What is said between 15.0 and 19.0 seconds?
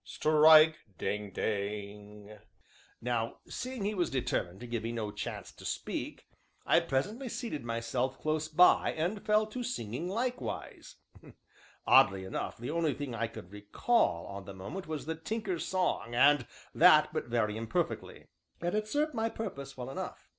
the Tinker's song, and that but very imperfectly; yet it